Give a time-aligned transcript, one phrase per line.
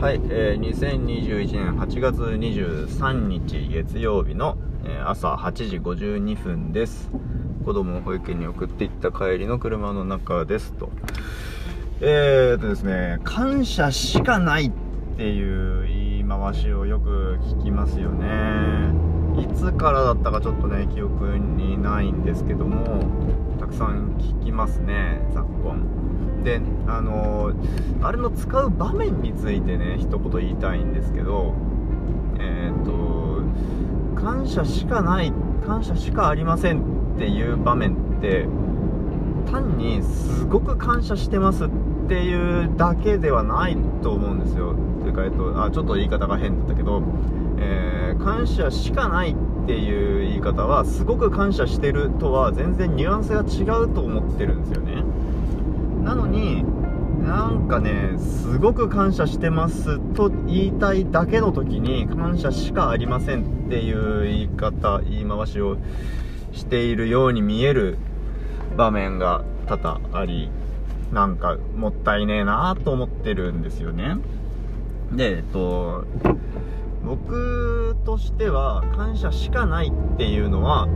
[0.00, 7.10] はい、えー、2021年8月23日月曜日の、えー朝8時52分です。
[7.64, 10.90] 子供を保育園に送っていった帰りの車の中ですと。
[12.02, 14.70] えーとですね感謝しかないっ
[15.16, 19.15] ていう言い回しをよく聞きますよね。
[19.38, 23.04] いつからだったかちょっとね記憶にないんですけども
[23.58, 26.42] たくさん聞きますね昨今。
[26.44, 27.52] であの
[28.02, 31.54] あれの使う場面についてね一言言いたいんですけど
[32.38, 33.42] えっ、と
[34.14, 35.32] 感謝しかない
[35.66, 38.46] 感謝しかありませんっていう場面って
[39.50, 41.68] 単にすごく感謝してますっ
[42.08, 44.74] ていうだけではないと思うんですよ。
[45.02, 47.02] というか、えっと、あちょっと言い方が変だったけど、
[47.58, 55.04] えー感謝しかないっていう言い方はすごく感謝してるとは全然ニュアンスが違うと思ってるんですよね。
[56.02, 56.64] なのに
[57.24, 65.76] なんかねすごく感謝してますと言いたいだけの時に感謝しかありませんっていう言い方言い回しを
[66.52, 67.98] しているように見える
[68.76, 70.50] 場面が多々あり
[71.12, 74.16] なんかもったいねえなと思ってるんですよね。
[75.12, 76.04] でえっと
[77.06, 80.88] 僕としては感謝しかないっていうのは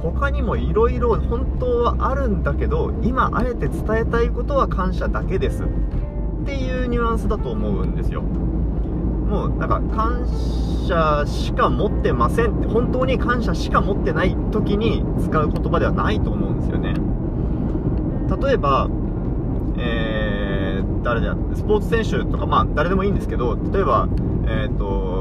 [0.00, 5.66] 他にも色々本当はあるんだけど今あえて伝えたいことは感謝だけですっ
[6.46, 8.22] ていうニュアンスだと思うんですよ。
[8.22, 10.24] もうなんか感
[10.86, 16.94] 謝しか持ってませんって本当に感謝しか持ってない時に使う言葉ではないと思うんですよね。
[18.40, 18.88] 例えば
[19.78, 24.08] えー、誰だスポーツ選手とかまあ誰でもいいんですけど例えば
[24.46, 25.15] えっ、と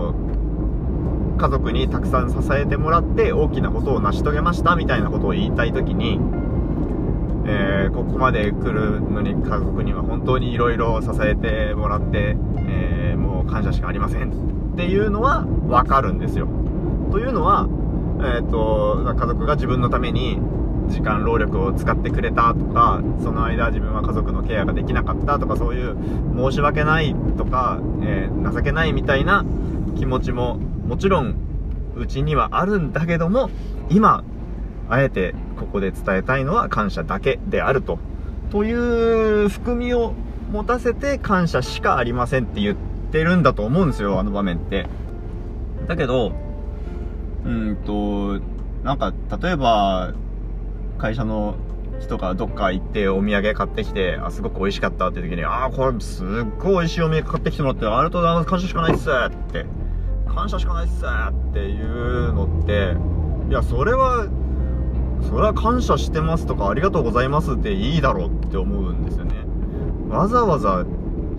[1.37, 6.19] 家族にたくさん支えてもらって大きなことを成し遂げましたみたいなことを言いたい時に、
[7.45, 12.35] えーここまで来るのに家族には本当にいろいろ支えてもらって、
[12.67, 14.31] えーもう感謝しかありません
[14.73, 16.47] っていうのは分かるんですよ。
[17.11, 17.67] というのは、
[18.19, 20.39] えー、と家族が自分のために
[20.89, 25.95] 時間労力を使ってくれたとかその間自分は家族のケアができなかったとかそういう
[26.35, 29.43] 申し訳ないとか、えー情けないみたいな
[29.97, 31.35] 気持ちももちろん
[31.95, 33.49] うちにはあるんだけども
[33.89, 34.23] 今
[34.89, 37.99] あえてここで伝えたいのは感謝だけであると。
[38.51, 40.13] という含みを
[40.51, 42.77] 持たせて感謝しかありませんって言っ
[43.11, 44.87] てるんだと思うんですよあの場面って。
[45.87, 46.31] だけど
[47.43, 48.39] うんと
[48.83, 50.13] なんか例えば
[50.97, 51.55] 会社の
[51.99, 56.27] 人がどっか行ってお土産買ってきて、あ、すごく美味しかったって時に、あー、これすっ
[56.59, 59.65] ごい美味しいお土産買ってきてもらって、ありがとうございます、感謝しかないっすって、
[60.35, 62.95] 感謝しかないっすっていうのって、
[63.49, 64.27] いや、それは、
[65.29, 69.33] それは感謝してますとか、ありがとうございますっていいだろうって思うんですよね。
[70.09, 70.85] わざわざ、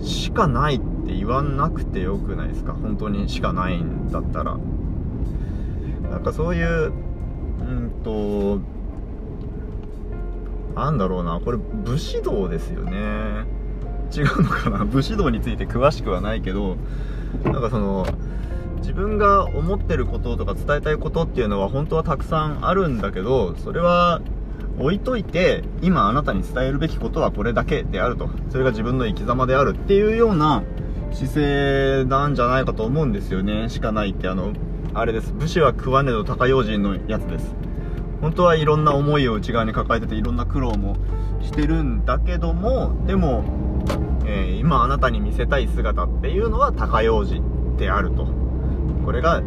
[0.01, 2.73] しかないって言わなくてよくないですか？
[2.73, 4.57] 本当にしかないんだったら。
[6.11, 6.93] なんかそういう、
[7.61, 8.59] うんと、
[10.75, 13.45] なんだろうな、これ武士道ですよね。
[14.13, 14.85] 違うのかな？
[14.85, 16.77] 武士道について詳しくはないけど、
[17.45, 18.07] なんかその、
[18.87, 24.21] 自分が思ってることとか伝えたいことっていうのは本当はたくさんあるんだけど、それは
[24.79, 28.31] 置いといて、今あなたに伝えるべきことはこれだけであると。
[28.49, 30.63] それが自分の生き様であるっていうような
[31.11, 33.69] 姿勢なんじゃないかと思うんですよね。
[33.71, 34.53] しかないってあの、
[34.95, 35.33] あれです。
[35.33, 37.57] 武士は食わねど高用心のやつです。
[38.21, 40.97] 本当はいろんな思いを内側に抱えてていろんな苦労も
[41.43, 43.45] してるんだけどもでも、
[44.27, 47.43] えー今あなたに見せたい姿っていうのは高用事
[47.77, 48.46] であると
[49.05, 49.41] これが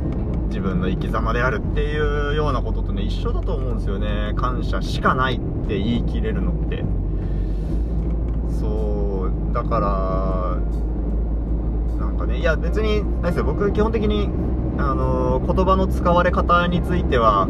[0.48, 4.34] 自分の生き様であるっていうようなこととね一緒だと思うんですよね。
[4.36, 6.84] 感謝しかないって言い切れるのって。
[8.60, 9.80] そうだか
[11.98, 13.46] らなんかねいや別にないですよ。
[13.46, 14.30] 僕基本的に
[14.78, 17.48] あの言葉の使われ方については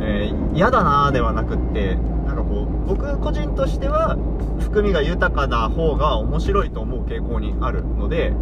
[0.00, 1.94] えー嫌だなーではなくって
[2.26, 4.16] なんかこう僕個人としては
[4.58, 8.32] 含みが豊かな方が面白いと思う傾向にあるので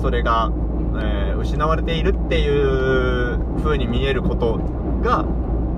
[0.00, 0.50] それが、
[0.96, 4.60] えー失われているっていう風に見えること
[5.02, 5.24] が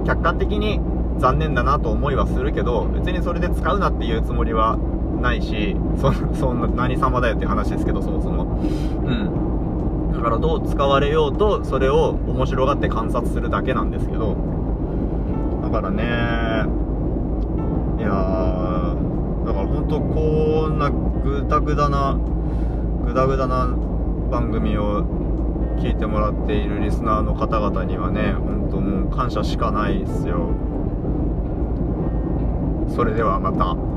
[0.05, 0.78] 客観的に
[1.19, 4.76] 残念だなと思いはするけど別にそれで使うなっていうつもりは
[5.22, 8.44] ないしそそんな何様だよっていう話ですけどそもそも。
[8.44, 8.61] う
[10.11, 10.12] ん。
[10.12, 14.37] だからどう使われようとそれを面白がって観察するだけなんですけど。
[15.62, 16.05] だからね
[17.99, 18.08] いや
[19.46, 22.19] だから本当こんなぐだぐだな
[23.06, 23.75] ぐだぐだな
[24.31, 25.05] 番組を
[25.79, 30.50] 聞いてもらっているリスナーの方々にはね本当もう感謝しかないですよ
[32.94, 33.94] それではまた。